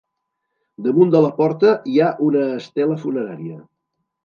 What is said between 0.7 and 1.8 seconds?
Damunt de la porta